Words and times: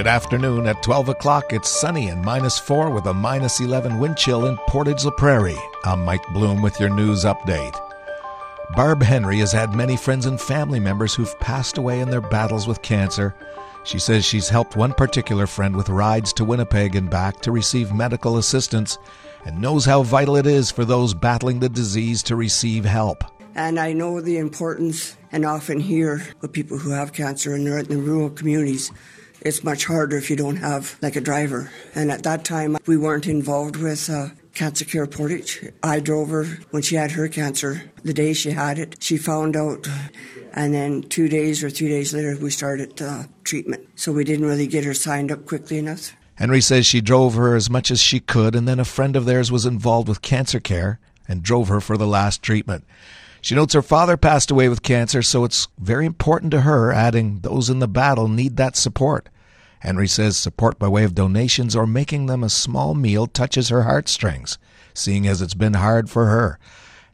Good 0.00 0.06
afternoon. 0.06 0.66
At 0.66 0.82
12 0.82 1.10
o'clock, 1.10 1.52
it's 1.52 1.68
sunny 1.68 2.08
and 2.08 2.24
minus 2.24 2.58
4 2.58 2.88
with 2.88 3.04
a 3.04 3.12
minus 3.12 3.60
11 3.60 3.98
wind 3.98 4.16
chill 4.16 4.46
in 4.46 4.56
Portage 4.66 5.04
la 5.04 5.10
Prairie. 5.10 5.58
I'm 5.84 6.06
Mike 6.06 6.26
Bloom 6.32 6.62
with 6.62 6.80
your 6.80 6.88
news 6.88 7.24
update. 7.24 7.78
Barb 8.74 9.02
Henry 9.02 9.40
has 9.40 9.52
had 9.52 9.74
many 9.74 9.98
friends 9.98 10.24
and 10.24 10.40
family 10.40 10.80
members 10.80 11.14
who've 11.14 11.38
passed 11.38 11.76
away 11.76 12.00
in 12.00 12.08
their 12.08 12.22
battles 12.22 12.66
with 12.66 12.80
cancer. 12.80 13.34
She 13.84 13.98
says 13.98 14.24
she's 14.24 14.48
helped 14.48 14.74
one 14.74 14.94
particular 14.94 15.46
friend 15.46 15.76
with 15.76 15.90
rides 15.90 16.32
to 16.32 16.46
Winnipeg 16.46 16.96
and 16.96 17.10
back 17.10 17.42
to 17.42 17.52
receive 17.52 17.92
medical 17.92 18.38
assistance 18.38 18.96
and 19.44 19.60
knows 19.60 19.84
how 19.84 20.02
vital 20.02 20.36
it 20.36 20.46
is 20.46 20.70
for 20.70 20.86
those 20.86 21.12
battling 21.12 21.60
the 21.60 21.68
disease 21.68 22.22
to 22.22 22.36
receive 22.36 22.86
help. 22.86 23.22
And 23.54 23.78
I 23.78 23.92
know 23.92 24.22
the 24.22 24.38
importance 24.38 25.18
and 25.30 25.44
often 25.44 25.78
hear 25.78 26.26
of 26.40 26.52
people 26.52 26.78
who 26.78 26.92
have 26.92 27.12
cancer 27.12 27.52
and 27.52 27.66
they're 27.66 27.80
in 27.80 27.88
the 27.88 27.98
rural 27.98 28.30
communities. 28.30 28.90
It's 29.42 29.64
much 29.64 29.86
harder 29.86 30.16
if 30.16 30.28
you 30.28 30.36
don't 30.36 30.56
have 30.56 30.98
like 31.00 31.16
a 31.16 31.20
driver. 31.20 31.70
And 31.94 32.10
at 32.10 32.22
that 32.24 32.44
time, 32.44 32.76
we 32.86 32.96
weren't 32.96 33.26
involved 33.26 33.76
with 33.76 34.10
uh, 34.10 34.28
Cancer 34.54 34.84
Care 34.84 35.06
Portage. 35.06 35.70
I 35.82 36.00
drove 36.00 36.28
her 36.30 36.44
when 36.70 36.82
she 36.82 36.96
had 36.96 37.12
her 37.12 37.28
cancer. 37.28 37.90
The 38.04 38.12
day 38.12 38.32
she 38.32 38.50
had 38.50 38.78
it, 38.78 39.02
she 39.02 39.16
found 39.16 39.56
out. 39.56 39.86
And 40.52 40.74
then 40.74 41.02
two 41.02 41.28
days 41.28 41.64
or 41.64 41.70
three 41.70 41.88
days 41.88 42.12
later, 42.12 42.36
we 42.36 42.50
started 42.50 43.00
uh, 43.00 43.24
treatment. 43.44 43.88
So 43.94 44.12
we 44.12 44.24
didn't 44.24 44.46
really 44.46 44.66
get 44.66 44.84
her 44.84 44.94
signed 44.94 45.32
up 45.32 45.46
quickly 45.46 45.78
enough. 45.78 46.14
Henry 46.34 46.60
says 46.60 46.86
she 46.86 47.00
drove 47.00 47.34
her 47.34 47.54
as 47.54 47.70
much 47.70 47.90
as 47.90 48.00
she 48.00 48.18
could, 48.18 48.54
and 48.54 48.66
then 48.66 48.80
a 48.80 48.84
friend 48.84 49.14
of 49.14 49.26
theirs 49.26 49.52
was 49.52 49.66
involved 49.66 50.08
with 50.08 50.22
cancer 50.22 50.58
care 50.58 50.98
and 51.28 51.42
drove 51.42 51.68
her 51.68 51.80
for 51.80 51.96
the 51.96 52.06
last 52.06 52.42
treatment. 52.42 52.84
She 53.42 53.54
notes 53.54 53.74
her 53.74 53.82
father 53.82 54.16
passed 54.16 54.50
away 54.50 54.68
with 54.68 54.82
cancer, 54.82 55.22
so 55.22 55.44
it's 55.44 55.68
very 55.78 56.06
important 56.06 56.50
to 56.52 56.62
her, 56.62 56.92
adding, 56.92 57.40
those 57.40 57.70
in 57.70 57.78
the 57.78 57.88
battle 57.88 58.28
need 58.28 58.56
that 58.56 58.76
support. 58.76 59.28
Henry 59.80 60.06
says 60.06 60.36
support 60.36 60.78
by 60.78 60.88
way 60.88 61.04
of 61.04 61.14
donations 61.14 61.74
or 61.74 61.86
making 61.86 62.26
them 62.26 62.44
a 62.44 62.50
small 62.50 62.94
meal 62.94 63.26
touches 63.26 63.70
her 63.70 63.82
heartstrings, 63.84 64.58
seeing 64.94 65.26
as 65.26 65.42
it's 65.42 65.54
been 65.54 65.74
hard 65.74 66.08
for 66.08 66.26
her. 66.26 66.58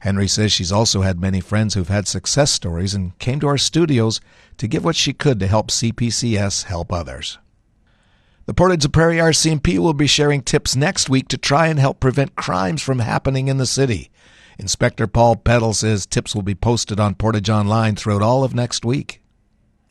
Henry 0.00 0.28
says 0.28 0.52
she's 0.52 0.72
also 0.72 1.02
had 1.02 1.20
many 1.20 1.40
friends 1.40 1.74
who've 1.74 1.88
had 1.88 2.06
success 2.06 2.50
stories 2.50 2.92
and 2.92 3.18
came 3.18 3.40
to 3.40 3.46
our 3.46 3.58
studios 3.58 4.20
to 4.58 4.68
give 4.68 4.84
what 4.84 4.96
she 4.96 5.12
could 5.12 5.40
to 5.40 5.46
help 5.46 5.68
CPCS 5.68 6.64
help 6.64 6.92
others. 6.92 7.38
The 8.46 8.54
Portage 8.54 8.84
la 8.84 8.90
Prairie 8.90 9.16
RCMP 9.16 9.78
will 9.78 9.94
be 9.94 10.06
sharing 10.06 10.42
tips 10.42 10.76
next 10.76 11.08
week 11.08 11.28
to 11.28 11.38
try 11.38 11.68
and 11.68 11.78
help 11.78 11.98
prevent 11.98 12.36
crimes 12.36 12.82
from 12.82 12.98
happening 12.98 13.48
in 13.48 13.58
the 13.58 13.66
city. 13.66 14.10
Inspector 14.58 15.06
Paul 15.08 15.36
Peddle 15.36 15.72
says 15.72 16.06
tips 16.06 16.34
will 16.34 16.42
be 16.42 16.54
posted 16.54 16.98
on 16.98 17.14
Portage 17.14 17.50
Online 17.50 17.96
throughout 17.96 18.22
all 18.22 18.44
of 18.44 18.54
next 18.54 18.84
week. 18.84 19.20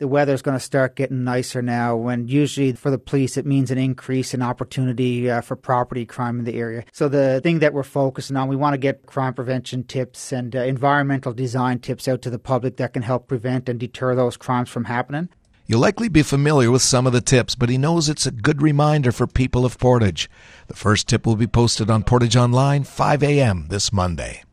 The 0.06 0.10
weather's 0.10 0.44
going 0.44 0.56
to 0.56 0.64
start 0.64 0.96
getting 0.96 1.24
nicer 1.24 1.64
now, 1.64 1.96
when 1.96 2.28
usually 2.28 2.74
for 2.74 2.92
the 2.92 3.00
police 3.00 3.38
it 3.38 3.46
means 3.48 3.72
an 3.72 3.80
increase 3.80 4.36
in 4.36 4.44
opportunity 4.44 5.32
uh, 5.32 5.42
for 5.42 5.56
property 5.56 6.06
crime 6.06 6.38
in 6.38 6.46
the 6.46 6.60
area. 6.60 6.86
So, 6.92 7.10
the 7.10 7.42
thing 7.42 7.58
that 7.58 7.74
we're 7.74 7.82
focusing 7.82 8.38
on, 8.38 8.48
we 8.48 8.56
want 8.56 8.76
to 8.76 8.78
get 8.78 9.08
crime 9.08 9.34
prevention 9.34 9.84
tips 9.84 10.32
and 10.32 10.56
uh, 10.56 10.60
environmental 10.60 11.34
design 11.34 11.80
tips 11.80 12.08
out 12.08 12.22
to 12.22 12.30
the 12.30 12.38
public 12.38 12.78
that 12.78 12.94
can 12.94 13.02
help 13.02 13.28
prevent 13.28 13.68
and 13.68 13.80
deter 13.80 14.14
those 14.14 14.38
crimes 14.38 14.70
from 14.70 14.84
happening. 14.84 15.28
You'll 15.66 15.80
likely 15.80 16.08
be 16.08 16.22
familiar 16.22 16.70
with 16.70 16.84
some 16.84 17.08
of 17.08 17.14
the 17.14 17.20
tips, 17.20 17.56
but 17.56 17.70
he 17.70 17.80
knows 17.80 18.08
it's 18.08 18.28
a 18.28 18.32
good 18.32 18.62
reminder 18.62 19.12
for 19.12 19.26
people 19.26 19.66
of 19.66 19.80
Portage. 19.80 20.30
The 20.68 20.76
first 20.76 21.08
tip 21.08 21.26
will 21.26 21.36
be 21.36 21.48
posted 21.48 21.90
on 21.90 22.04
Portage 22.04 22.36
Online 22.36 22.84
5 22.84 23.24
a.m. 23.24 23.70
this 23.70 23.92
Monday. 23.92 24.44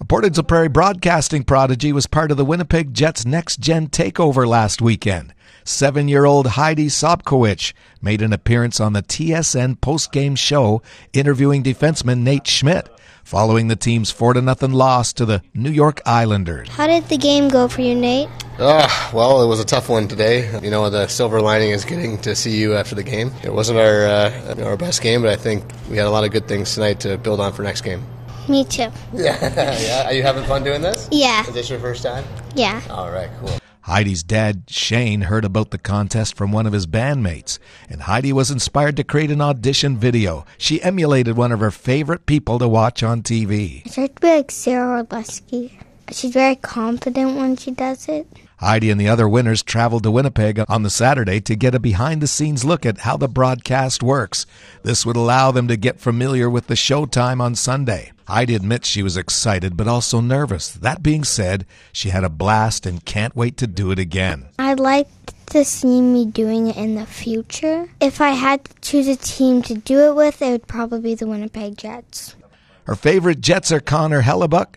A 0.00 0.04
Portage 0.06 0.38
la 0.38 0.42
Prairie 0.42 0.68
broadcasting 0.68 1.44
prodigy 1.44 1.92
was 1.92 2.06
part 2.06 2.30
of 2.30 2.38
the 2.38 2.44
Winnipeg 2.44 2.94
Jets 2.94 3.26
next 3.26 3.60
gen 3.60 3.88
takeover 3.88 4.48
last 4.48 4.80
weekend. 4.80 5.34
Seven 5.62 6.08
year 6.08 6.24
old 6.24 6.46
Heidi 6.46 6.86
Sobkowicz 6.86 7.74
made 8.00 8.22
an 8.22 8.32
appearance 8.32 8.80
on 8.80 8.94
the 8.94 9.02
TSN 9.02 9.78
post 9.82 10.10
game 10.10 10.36
show 10.36 10.80
interviewing 11.12 11.62
defenseman 11.62 12.20
Nate 12.20 12.46
Schmidt 12.46 12.88
following 13.24 13.68
the 13.68 13.76
team's 13.76 14.10
4 14.10 14.40
0 14.40 14.56
loss 14.68 15.12
to 15.12 15.26
the 15.26 15.42
New 15.52 15.70
York 15.70 16.00
Islanders. 16.06 16.70
How 16.70 16.86
did 16.86 17.04
the 17.10 17.18
game 17.18 17.50
go 17.50 17.68
for 17.68 17.82
you, 17.82 17.94
Nate? 17.94 18.30
Uh, 18.58 18.88
well, 19.12 19.42
it 19.42 19.48
was 19.48 19.60
a 19.60 19.66
tough 19.66 19.90
one 19.90 20.08
today. 20.08 20.50
You 20.62 20.70
know, 20.70 20.88
the 20.88 21.08
silver 21.08 21.42
lining 21.42 21.72
is 21.72 21.84
getting 21.84 22.16
to 22.22 22.34
see 22.34 22.58
you 22.58 22.74
after 22.74 22.94
the 22.94 23.02
game. 23.02 23.32
It 23.44 23.52
wasn't 23.52 23.78
our 23.78 24.06
uh, 24.06 24.64
our 24.64 24.78
best 24.78 25.02
game, 25.02 25.20
but 25.20 25.30
I 25.30 25.36
think 25.36 25.62
we 25.90 25.98
had 25.98 26.06
a 26.06 26.10
lot 26.10 26.24
of 26.24 26.30
good 26.30 26.48
things 26.48 26.74
tonight 26.74 27.00
to 27.00 27.18
build 27.18 27.38
on 27.38 27.52
for 27.52 27.62
next 27.62 27.82
game. 27.82 28.02
Me 28.50 28.64
too. 28.64 28.90
Yeah, 29.14 29.78
yeah. 29.80 30.06
Are 30.08 30.12
you 30.12 30.22
having 30.22 30.44
fun 30.44 30.64
doing 30.64 30.82
this? 30.82 31.08
Yeah. 31.12 31.46
Is 31.46 31.54
this 31.54 31.70
your 31.70 31.78
first 31.78 32.02
time? 32.02 32.24
Yeah. 32.56 32.82
All 32.90 33.10
right, 33.10 33.30
cool. 33.38 33.56
Heidi's 33.82 34.22
dad, 34.24 34.64
Shane, 34.68 35.22
heard 35.22 35.44
about 35.44 35.70
the 35.70 35.78
contest 35.78 36.36
from 36.36 36.50
one 36.50 36.66
of 36.66 36.72
his 36.72 36.86
bandmates, 36.86 37.58
and 37.88 38.02
Heidi 38.02 38.32
was 38.32 38.50
inspired 38.50 38.96
to 38.96 39.04
create 39.04 39.30
an 39.30 39.40
audition 39.40 39.96
video. 39.96 40.44
She 40.58 40.82
emulated 40.82 41.36
one 41.36 41.52
of 41.52 41.60
her 41.60 41.70
favorite 41.70 42.26
people 42.26 42.58
to 42.58 42.68
watch 42.68 43.02
on 43.02 43.22
TV. 43.22 43.82
I 43.86 43.90
tried 43.90 44.16
to 44.16 44.20
be 44.20 44.28
like 44.28 44.50
Sara 44.50 45.04
Orlesky. 45.04 45.72
She's 46.12 46.32
very 46.32 46.56
confident 46.56 47.36
when 47.36 47.56
she 47.56 47.70
does 47.70 48.08
it. 48.08 48.26
Heidi 48.58 48.90
and 48.90 49.00
the 49.00 49.08
other 49.08 49.26
winners 49.28 49.62
traveled 49.62 50.02
to 50.02 50.10
Winnipeg 50.10 50.62
on 50.68 50.82
the 50.82 50.90
Saturday 50.90 51.40
to 51.40 51.56
get 51.56 51.74
a 51.74 51.78
behind 51.78 52.20
the 52.20 52.26
scenes 52.26 52.64
look 52.64 52.84
at 52.84 52.98
how 52.98 53.16
the 53.16 53.28
broadcast 53.28 54.02
works. 54.02 54.44
This 54.82 55.06
would 55.06 55.16
allow 55.16 55.50
them 55.50 55.66
to 55.68 55.76
get 55.76 55.98
familiar 55.98 56.50
with 56.50 56.66
the 56.66 56.74
showtime 56.74 57.40
on 57.40 57.54
Sunday. 57.54 58.12
Heidi 58.26 58.54
admits 58.54 58.86
she 58.86 59.02
was 59.02 59.16
excited 59.16 59.76
but 59.78 59.88
also 59.88 60.20
nervous. 60.20 60.70
That 60.70 61.02
being 61.02 61.24
said, 61.24 61.64
she 61.90 62.10
had 62.10 62.22
a 62.22 62.28
blast 62.28 62.84
and 62.84 63.04
can't 63.04 63.34
wait 63.34 63.56
to 63.56 63.66
do 63.66 63.90
it 63.92 63.98
again. 63.98 64.48
I'd 64.58 64.78
like 64.78 65.08
to 65.46 65.64
see 65.64 66.02
me 66.02 66.26
doing 66.26 66.68
it 66.68 66.76
in 66.76 66.96
the 66.96 67.06
future. 67.06 67.88
If 68.00 68.20
I 68.20 68.30
had 68.30 68.66
to 68.66 68.74
choose 68.82 69.08
a 69.08 69.16
team 69.16 69.62
to 69.62 69.74
do 69.74 70.00
it 70.10 70.14
with, 70.14 70.42
it 70.42 70.50
would 70.50 70.66
probably 70.66 71.00
be 71.00 71.14
the 71.14 71.26
Winnipeg 71.26 71.78
Jets. 71.78 72.36
Her 72.84 72.94
favorite 72.94 73.40
Jets 73.40 73.72
are 73.72 73.80
Connor 73.80 74.22
Hellebuyck, 74.22 74.74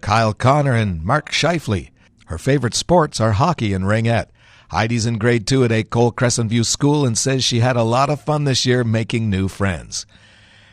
Kyle 0.00 0.32
Connor, 0.32 0.74
and 0.74 1.02
Mark 1.02 1.30
Scheifele. 1.30 1.90
Her 2.26 2.38
favorite 2.38 2.74
sports 2.74 3.20
are 3.20 3.32
hockey 3.32 3.72
and 3.72 3.84
ringette. 3.84 4.28
Heidi's 4.70 5.06
in 5.06 5.16
grade 5.18 5.46
two 5.46 5.64
at 5.64 5.70
École 5.70 6.14
Crescent 6.14 6.50
View 6.50 6.62
School 6.62 7.06
and 7.06 7.16
says 7.16 7.42
she 7.42 7.60
had 7.60 7.76
a 7.76 7.82
lot 7.82 8.10
of 8.10 8.20
fun 8.20 8.44
this 8.44 8.66
year 8.66 8.84
making 8.84 9.30
new 9.30 9.48
friends. 9.48 10.04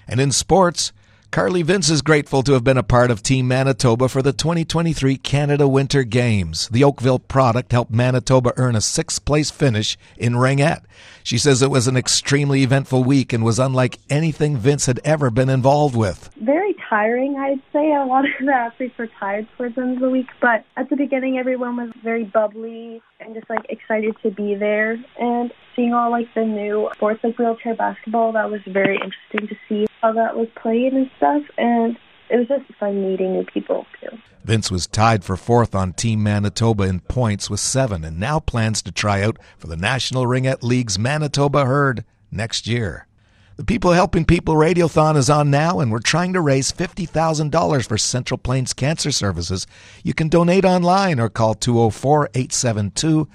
And 0.08 0.20
in 0.20 0.32
sports, 0.32 0.92
Carly 1.32 1.64
Vince 1.64 1.90
is 1.90 2.02
grateful 2.02 2.44
to 2.44 2.54
have 2.54 2.64
been 2.64 2.78
a 2.78 2.84
part 2.84 3.12
of 3.12 3.22
Team 3.22 3.48
Manitoba 3.48 4.08
for 4.08 4.22
the 4.22 4.32
2023 4.32 5.18
Canada 5.18 5.68
Winter 5.68 6.04
Games. 6.04 6.70
The 6.70 6.84
Oakville 6.84 7.20
product 7.20 7.74
helped 7.74 7.92
Manitoba 7.92 8.54
earn 8.56 8.76
a 8.76 8.82
sixth 8.82 9.26
place 9.26 9.52
finish 9.52 9.98
in 10.18 10.34
ringette. 10.34 10.84
She 11.24 11.38
says 11.38 11.62
it 11.62 11.70
was 11.70 11.88
an 11.88 11.98
extremely 11.98 12.64
eventful 12.64 13.04
week 13.04 13.34
and 13.34 13.44
was 13.44 13.60
unlike 13.60 14.00
anything 14.10 14.56
Vince 14.56 14.86
had 14.86 15.02
ever 15.04 15.30
been 15.30 15.50
involved 15.50 15.96
with. 15.96 16.30
Very 16.38 16.74
tiring, 16.96 17.36
I'd 17.38 17.62
say. 17.74 17.94
A 17.94 18.06
lot 18.06 18.26
of 18.26 18.32
the 18.46 18.54
athletes 18.54 18.98
were 18.98 19.10
tired 19.20 19.48
towards 19.58 19.76
the 19.76 19.82
end 19.82 19.96
of 19.96 20.02
the 20.02 20.10
week, 20.10 20.28
but 20.42 20.64
at 20.78 20.90
the 20.90 20.96
beginning, 20.96 21.38
everyone 21.38 21.76
was 21.76 21.92
very 22.04 22.24
bubbly 22.24 23.02
and 23.20 23.36
just 23.36 23.50
like 23.50 23.66
excited 23.70 24.16
to 24.24 24.32
be 24.32 24.56
there. 24.56 24.98
And 25.20 25.52
seeing 25.76 25.94
all 25.94 26.10
like 26.10 26.34
the 26.34 26.46
new 26.46 26.90
sports 26.96 27.22
like 27.24 27.38
wheelchair 27.38 27.76
basketball, 27.76 28.32
that 28.34 28.50
was 28.50 28.62
very 28.68 28.96
interesting 28.96 29.48
to 29.48 29.56
see 29.68 29.88
how 30.02 30.14
that 30.14 30.38
was 30.38 30.48
played 30.56 30.94
and 30.94 31.10
stuff. 31.18 31.44
And 31.58 31.98
it 32.30 32.38
was 32.38 32.48
just 32.48 32.64
fun 32.80 33.02
meeting 33.02 33.34
new 33.34 33.46
people 33.46 33.86
too. 34.00 34.18
Vince 34.46 34.72
was 34.72 34.88
tied 34.88 35.24
for 35.24 35.36
fourth 35.36 35.76
on 35.76 35.94
Team 35.94 36.24
Manitoba 36.24 36.84
in 36.84 37.02
points 37.02 37.50
with 37.50 37.60
seven 37.60 38.06
and 38.06 38.20
now 38.20 38.40
plans 38.40 38.82
to 38.84 38.92
try 38.92 39.24
out 39.24 39.38
for 39.58 39.68
the 39.68 39.76
National 39.76 40.26
Ringette 40.26 40.64
League's 40.64 41.00
Manitoba 41.00 41.66
Herd 41.66 42.06
next 42.32 42.68
year. 42.68 43.08
The 43.58 43.64
People 43.64 43.94
Helping 43.94 44.26
People 44.26 44.56
Radiothon 44.56 45.16
is 45.16 45.30
on 45.30 45.50
now, 45.50 45.80
and 45.80 45.90
we're 45.90 46.00
trying 46.00 46.34
to 46.34 46.42
raise 46.42 46.74
$50,000 46.74 47.88
for 47.88 47.98
Central 47.98 48.38
Plains 48.38 48.74
Cancer 48.74 49.12
Services. 49.12 49.66
You 50.04 50.14
can 50.14 50.28
donate 50.28 50.66
online 50.66 51.22
or 51.22 51.30
call 51.30 51.54
204 51.54 52.32
872 52.34 53.30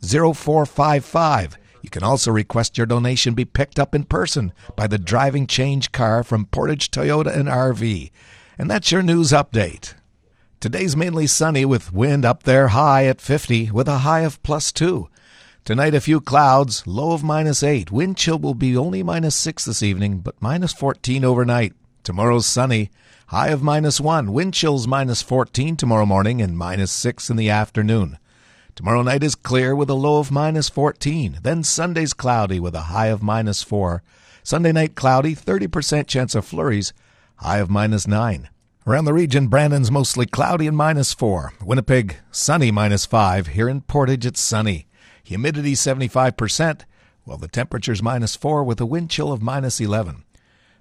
0455. 0.00 1.58
You 1.82 1.90
can 1.90 2.04
also 2.04 2.30
request 2.30 2.78
your 2.78 2.86
donation 2.86 3.34
be 3.34 3.44
picked 3.44 3.80
up 3.80 3.96
in 3.96 4.04
person 4.04 4.52
by 4.76 4.86
the 4.86 4.96
driving 4.96 5.48
change 5.48 5.90
car 5.90 6.22
from 6.22 6.46
Portage 6.46 6.92
Toyota 6.92 7.36
and 7.36 7.48
RV. 7.48 8.12
And 8.56 8.70
that's 8.70 8.92
your 8.92 9.02
news 9.02 9.32
update. 9.32 9.94
Today's 10.60 10.96
mainly 10.96 11.26
sunny 11.26 11.64
with 11.64 11.92
wind 11.92 12.24
up 12.24 12.44
there 12.44 12.68
high 12.68 13.06
at 13.06 13.20
50 13.20 13.72
with 13.72 13.88
a 13.88 13.98
high 13.98 14.20
of 14.20 14.40
plus 14.44 14.70
2. 14.70 15.08
Tonight, 15.64 15.94
a 15.94 16.00
few 16.02 16.20
clouds, 16.20 16.86
low 16.86 17.12
of 17.12 17.24
minus 17.24 17.62
8. 17.62 17.90
Wind 17.90 18.18
chill 18.18 18.38
will 18.38 18.52
be 18.52 18.76
only 18.76 19.02
minus 19.02 19.34
6 19.36 19.64
this 19.64 19.82
evening, 19.82 20.18
but 20.18 20.34
minus 20.38 20.74
14 20.74 21.24
overnight. 21.24 21.72
Tomorrow's 22.02 22.44
sunny, 22.44 22.90
high 23.28 23.48
of 23.48 23.62
minus 23.62 23.98
1. 23.98 24.30
Wind 24.30 24.52
chills 24.52 24.86
minus 24.86 25.22
14 25.22 25.74
tomorrow 25.78 26.04
morning 26.04 26.42
and 26.42 26.58
minus 26.58 26.92
6 26.92 27.30
in 27.30 27.36
the 27.36 27.48
afternoon. 27.48 28.18
Tomorrow 28.74 29.00
night 29.00 29.22
is 29.22 29.34
clear 29.34 29.74
with 29.74 29.88
a 29.88 29.94
low 29.94 30.18
of 30.18 30.30
minus 30.30 30.68
14. 30.68 31.38
Then 31.42 31.62
Sunday's 31.62 32.12
cloudy 32.12 32.60
with 32.60 32.74
a 32.74 32.92
high 32.92 33.06
of 33.06 33.22
minus 33.22 33.62
4. 33.62 34.02
Sunday 34.42 34.72
night 34.72 34.94
cloudy, 34.94 35.34
30% 35.34 36.06
chance 36.06 36.34
of 36.34 36.44
flurries, 36.44 36.92
high 37.36 37.56
of 37.56 37.70
minus 37.70 38.06
9. 38.06 38.50
Around 38.86 39.06
the 39.06 39.14
region, 39.14 39.46
Brandon's 39.46 39.90
mostly 39.90 40.26
cloudy 40.26 40.66
and 40.66 40.76
minus 40.76 41.14
4. 41.14 41.54
Winnipeg, 41.64 42.16
sunny 42.30 42.70
minus 42.70 43.06
5. 43.06 43.46
Here 43.46 43.70
in 43.70 43.80
Portage, 43.80 44.26
it's 44.26 44.42
sunny. 44.42 44.88
Humidity 45.24 45.72
75%. 45.72 46.82
Well, 47.26 47.38
the 47.38 47.48
temperature's 47.48 48.02
minus 48.02 48.36
4 48.36 48.62
with 48.62 48.80
a 48.80 48.86
wind 48.86 49.10
chill 49.10 49.32
of 49.32 49.42
minus 49.42 49.80
11. 49.80 50.24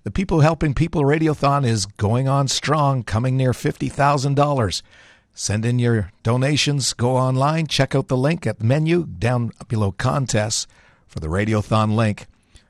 The 0.04 0.12
People 0.12 0.42
Helping 0.42 0.74
People 0.74 1.04
Radiothon 1.04 1.66
is 1.66 1.86
going 1.86 2.28
on 2.28 2.50
strong, 2.50 3.04
coming 3.04 3.38
near 3.38 3.54
$50,000. 3.54 4.82
Send 5.34 5.66
in 5.66 5.80
your 5.80 6.12
donations, 6.24 6.92
go 6.92 7.16
online, 7.16 7.68
check 7.68 7.96
out 7.96 8.10
the 8.10 8.18
link 8.18 8.46
at 8.46 8.60
the 8.60 8.66
menu 8.66 9.06
down 9.06 9.52
below 9.70 9.94
contests 9.94 10.68
for 11.08 11.22
the 11.22 11.30
Radiothon 11.30 11.96
link. 11.96 12.28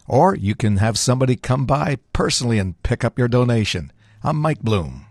Or 0.07 0.35
you 0.35 0.53
can 0.53 0.77
have 0.77 0.99
somebody 0.99 1.35
come 1.35 1.65
by 1.65 1.97
personally 2.13 2.59
and 2.59 2.81
pick 2.83 3.03
up 3.03 3.17
your 3.17 3.27
donation. 3.27 3.91
I'm 4.21 4.37
Mike 4.37 4.61
Bloom. 4.61 5.07